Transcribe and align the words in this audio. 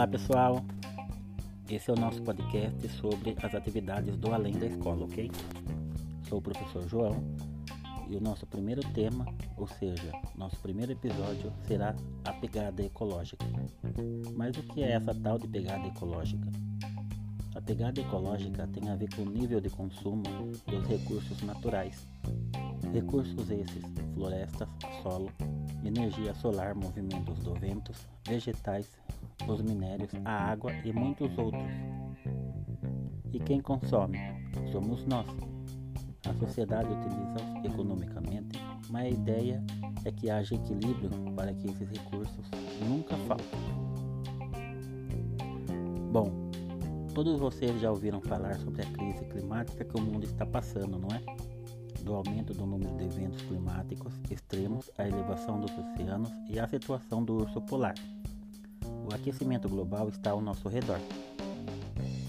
Olá 0.00 0.08
pessoal, 0.08 0.64
esse 1.68 1.90
é 1.90 1.92
o 1.92 1.96
nosso 2.00 2.22
podcast 2.22 2.88
sobre 2.88 3.36
as 3.42 3.54
atividades 3.54 4.16
do 4.16 4.32
além 4.32 4.58
da 4.58 4.64
escola, 4.64 5.04
ok? 5.04 5.30
Sou 6.26 6.38
o 6.38 6.40
professor 6.40 6.88
João 6.88 7.22
e 8.08 8.16
o 8.16 8.20
nosso 8.22 8.46
primeiro 8.46 8.80
tema, 8.94 9.26
ou 9.58 9.68
seja, 9.68 10.10
nosso 10.34 10.56
primeiro 10.60 10.92
episódio 10.92 11.52
será 11.66 11.94
a 12.24 12.32
pegada 12.32 12.82
ecológica. 12.82 13.44
Mas 14.34 14.56
o 14.56 14.62
que 14.62 14.82
é 14.82 14.92
essa 14.92 15.14
tal 15.14 15.38
de 15.38 15.46
pegada 15.46 15.86
ecológica? 15.86 16.48
A 17.54 17.60
pegada 17.60 18.00
ecológica 18.00 18.66
tem 18.68 18.88
a 18.88 18.96
ver 18.96 19.14
com 19.14 19.20
o 19.20 19.30
nível 19.30 19.60
de 19.60 19.68
consumo 19.68 20.22
dos 20.66 20.86
recursos 20.88 21.42
naturais. 21.42 22.08
Recursos 22.90 23.50
esses, 23.50 23.84
florestas, 24.14 24.66
solo, 25.02 25.30
energia 25.84 26.32
solar, 26.34 26.74
movimentos 26.74 27.38
do 27.40 27.54
ventos, 27.54 28.08
vegetais, 28.26 28.88
os 29.48 29.62
minérios, 29.62 30.10
a 30.24 30.50
água 30.50 30.72
e 30.84 30.92
muitos 30.92 31.36
outros. 31.38 31.62
E 33.32 33.38
quem 33.38 33.60
consome? 33.60 34.18
Somos 34.72 35.06
nós. 35.06 35.26
A 36.28 36.34
sociedade 36.34 36.88
utiliza 36.92 37.66
economicamente, 37.66 38.60
mas 38.90 39.04
a 39.04 39.08
ideia 39.08 39.64
é 40.04 40.12
que 40.12 40.30
haja 40.30 40.54
equilíbrio 40.54 41.10
para 41.34 41.52
que 41.54 41.68
esses 41.68 41.88
recursos 41.88 42.50
nunca 42.86 43.16
faltem. 43.16 43.80
Bom, 46.12 46.50
todos 47.14 47.38
vocês 47.38 47.80
já 47.80 47.90
ouviram 47.90 48.20
falar 48.20 48.56
sobre 48.56 48.82
a 48.82 48.86
crise 48.86 49.24
climática 49.26 49.84
que 49.84 49.96
o 49.96 50.02
mundo 50.02 50.24
está 50.24 50.44
passando, 50.44 50.98
não 50.98 51.08
é? 51.08 51.22
Do 52.02 52.14
aumento 52.14 52.52
do 52.52 52.66
número 52.66 52.96
de 52.96 53.04
eventos 53.04 53.42
climáticos 53.42 54.14
extremos, 54.30 54.90
a 54.98 55.06
elevação 55.06 55.60
dos 55.60 55.70
oceanos 55.72 56.30
e 56.48 56.58
a 56.58 56.66
situação 56.66 57.24
do 57.24 57.36
urso 57.36 57.60
polar. 57.62 57.94
O 59.10 59.14
aquecimento 59.14 59.68
global 59.68 60.08
está 60.08 60.30
ao 60.30 60.40
nosso 60.40 60.68
redor. 60.68 61.00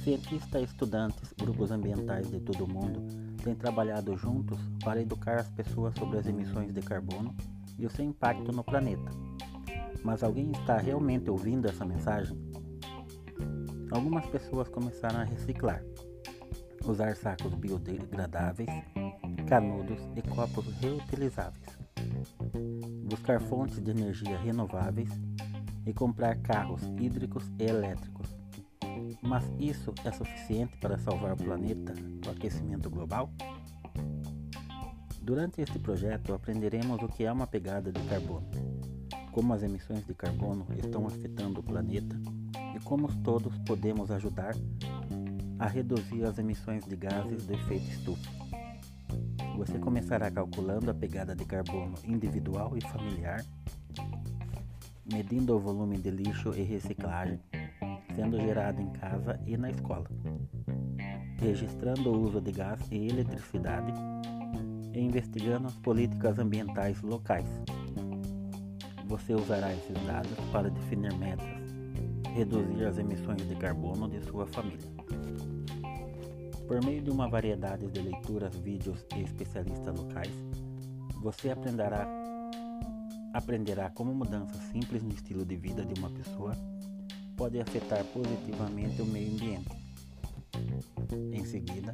Cientistas, 0.04 0.64
estudantes, 0.64 1.32
grupos 1.38 1.70
ambientais 1.70 2.28
de 2.32 2.40
todo 2.40 2.66
o 2.66 2.68
mundo 2.68 3.04
têm 3.44 3.54
trabalhado 3.54 4.18
juntos 4.18 4.58
para 4.84 5.00
educar 5.00 5.40
as 5.40 5.48
pessoas 5.50 5.94
sobre 5.94 6.18
as 6.18 6.26
emissões 6.26 6.74
de 6.74 6.82
carbono 6.82 7.36
e 7.78 7.86
o 7.86 7.90
seu 7.90 8.04
impacto 8.04 8.52
no 8.52 8.64
planeta. 8.64 9.12
Mas 10.04 10.24
alguém 10.24 10.50
está 10.50 10.78
realmente 10.78 11.30
ouvindo 11.30 11.68
essa 11.68 11.86
mensagem? 11.86 12.36
Algumas 13.92 14.26
pessoas 14.26 14.68
começaram 14.68 15.20
a 15.20 15.24
reciclar, 15.24 15.84
usar 16.84 17.16
sacos 17.16 17.54
biodegradáveis, 17.54 18.70
canudos 19.48 20.00
e 20.16 20.22
copos 20.24 20.66
reutilizáveis, 20.80 21.78
buscar 23.08 23.40
fontes 23.40 23.80
de 23.80 23.92
energia 23.92 24.40
renováveis 24.40 25.12
e 25.86 25.94
comprar 25.94 26.38
carros 26.38 26.82
hídricos 27.00 27.50
e 27.60 27.64
elétricos. 27.64 28.28
Mas 29.22 29.44
isso 29.60 29.94
é 30.04 30.12
suficiente 30.12 30.78
para 30.78 30.98
salvar 30.98 31.34
o 31.34 31.38
planeta 31.38 31.94
do 31.94 32.30
aquecimento 32.30 32.90
global? 32.90 33.30
Durante 35.22 35.62
este 35.62 35.78
projeto 35.78 36.34
aprenderemos 36.34 37.02
o 37.02 37.08
que 37.08 37.24
é 37.24 37.32
uma 37.32 37.46
pegada 37.46 37.92
de 37.92 38.02
carbono, 38.08 38.48
como 39.32 39.54
as 39.54 39.64
emissões 39.64 40.06
de 40.06 40.14
carbono 40.14 40.66
estão 40.78 41.06
afetando 41.06 41.60
o 41.60 41.64
planeta 41.64 42.20
e 42.76 42.80
como 42.80 43.08
todos 43.22 43.58
podemos 43.60 44.10
ajudar 44.12 44.56
a 45.60 45.68
reduzir 45.68 46.24
as 46.26 46.40
emissões 46.40 46.84
de 46.86 46.96
gases 46.96 47.46
do 47.46 47.54
efeito 47.54 47.88
estufa. 47.92 48.32
Você 49.58 49.78
começará 49.78 50.32
calculando 50.32 50.90
a 50.90 50.94
pegada 50.94 51.36
de 51.36 51.46
carbono 51.46 51.94
individual 52.04 52.76
e 52.76 52.82
familiar 52.82 53.46
medindo 55.06 55.56
o 55.56 55.60
volume 55.60 55.98
de 55.98 56.12
lixo 56.12 56.54
e 56.56 56.64
reciclagem 56.64 57.40
sendo 58.16 58.40
gerado 58.40 58.82
em 58.82 58.90
casa 58.92 59.40
e 59.46 59.58
na 59.58 59.70
escola, 59.70 60.06
registrando 61.40 62.12
o 62.12 62.22
uso 62.22 62.42
de 62.42 62.52
gás 62.52 62.80
e 62.92 63.08
eletricidade 63.08 63.94
e 64.94 65.00
investigando 65.00 65.68
as 65.68 65.76
políticas 65.78 66.38
ambientais 66.38 67.02
locais. 67.02 67.48
Você 69.06 69.34
usará 69.34 69.74
esses 69.74 69.98
dados 70.06 70.38
para 70.52 70.70
definir 70.70 71.14
metas, 71.16 71.48
reduzir 72.34 72.86
as 72.86 72.98
emissões 72.98 73.48
de 73.48 73.56
carbono 73.56 74.10
de 74.10 74.22
sua 74.22 74.46
família. 74.48 74.90
Por 76.68 76.84
meio 76.86 77.02
de 77.02 77.10
uma 77.10 77.28
variedade 77.28 77.88
de 77.88 78.02
leituras, 78.02 78.56
vídeos 78.56 79.06
e 79.16 79.22
especialistas 79.22 80.00
locais, 80.00 80.32
você 81.22 81.50
aprenderá 81.50 82.21
aprenderá 83.34 83.90
como 83.90 84.14
mudanças 84.14 84.62
simples 84.72 85.04
no 85.04 85.12
estilo 85.14 85.46
de 85.46 85.56
vida 85.56 85.86
de 85.86 86.00
uma 86.00 86.10
pessoa 86.10 86.56
pode 87.36 87.60
afetar 87.60 88.04
positivamente 88.06 89.02
o 89.02 89.06
meio 89.06 89.34
ambiente. 89.34 89.70
Em 91.32 91.44
seguida, 91.46 91.94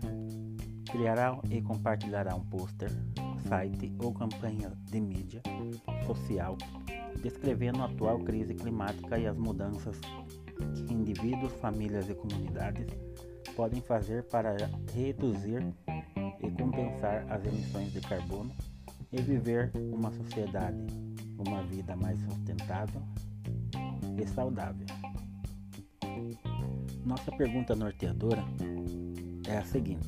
criará 0.91 1.39
e 1.49 1.61
compartilhará 1.61 2.35
um 2.35 2.43
pôster, 2.43 2.91
site 3.47 3.95
ou 3.99 4.13
campanha 4.13 4.71
de 4.85 4.99
mídia 4.99 5.41
social 6.05 6.57
descrevendo 7.21 7.81
a 7.81 7.85
atual 7.85 8.19
crise 8.19 8.53
climática 8.53 9.17
e 9.17 9.27
as 9.27 9.37
mudanças 9.37 9.97
que 10.85 10.93
indivíduos, 10.93 11.53
famílias 11.53 12.09
e 12.09 12.13
comunidades 12.13 12.87
podem 13.55 13.81
fazer 13.81 14.23
para 14.23 14.55
reduzir 14.93 15.63
e 16.41 16.51
compensar 16.51 17.25
as 17.29 17.43
emissões 17.45 17.91
de 17.91 18.01
carbono 18.01 18.51
e 19.11 19.21
viver 19.21 19.71
uma 19.93 20.11
sociedade 20.11 20.77
uma 21.37 21.63
vida 21.63 21.95
mais 21.95 22.19
sustentável 22.21 23.01
e 24.21 24.27
saudável. 24.27 24.85
Nossa 27.05 27.31
pergunta 27.31 27.75
norteadora 27.75 28.43
é 29.47 29.57
a 29.57 29.65
seguinte: 29.65 30.07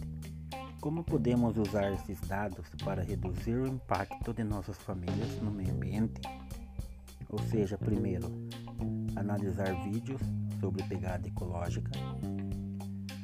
Como 0.81 1.03
podemos 1.03 1.57
usar 1.57 1.93
esses 1.93 2.19
dados 2.21 2.67
para 2.83 3.03
reduzir 3.03 3.55
o 3.55 3.67
impacto 3.67 4.33
de 4.33 4.43
nossas 4.43 4.77
famílias 4.77 5.41
no 5.41 5.51
meio 5.51 5.73
ambiente? 5.73 6.21
Ou 7.29 7.39
seja, 7.39 7.77
primeiro, 7.77 8.27
analisar 9.15 9.73
vídeos 9.83 10.21
sobre 10.59 10.83
pegada 10.83 11.27
ecológica 11.27 11.91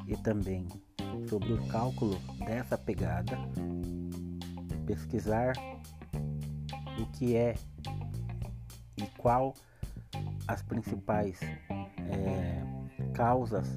e 0.07 0.15
também 0.17 0.67
sobre 1.27 1.53
o 1.53 1.67
cálculo 1.67 2.19
dessa 2.45 2.77
pegada, 2.77 3.37
pesquisar 4.85 5.53
o 6.99 7.05
que 7.13 7.35
é 7.35 7.55
qual 9.25 9.55
as 10.47 10.61
principais 10.61 11.39
é, 12.11 12.61
causas 13.15 13.67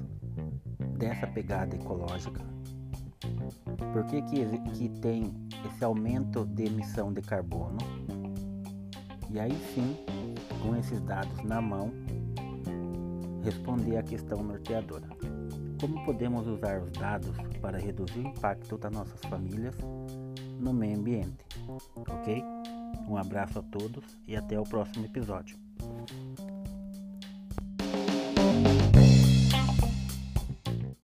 dessa 0.95 1.25
pegada 1.25 1.75
ecológica. 1.75 2.39
Por 3.91 4.05
que, 4.05 4.21
que, 4.21 4.45
que 4.73 4.89
tem 5.01 5.33
esse 5.65 5.83
aumento 5.83 6.45
de 6.45 6.65
emissão 6.65 7.11
de 7.11 7.23
carbono? 7.23 7.79
E 9.31 9.39
aí 9.39 9.57
sim, 9.73 9.97
com 10.61 10.75
esses 10.75 11.01
dados 11.01 11.43
na 11.43 11.59
mão, 11.59 11.91
responder 13.43 13.97
à 13.97 14.03
questão 14.03 14.43
norteadora. 14.43 15.09
Como 15.81 16.05
podemos 16.05 16.45
usar 16.45 16.79
os 16.79 16.91
dados 16.91 17.35
para 17.59 17.79
reduzir 17.79 18.19
o 18.19 18.27
impacto 18.27 18.77
das 18.77 18.91
nossas 18.91 19.19
famílias 19.21 19.75
no 20.59 20.71
meio 20.71 20.99
ambiente? 20.99 21.43
Ok? 21.95 22.58
Um 23.09 23.17
abraço 23.17 23.57
a 23.57 23.63
todos 23.63 24.03
e 24.27 24.35
até 24.35 24.59
o 24.59 24.63
próximo 24.63 25.03
episódio. 25.03 25.57